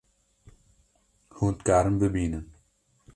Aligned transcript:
Hûn 1.35 1.53
dikarin 1.57 1.95
bibînin 2.01 2.45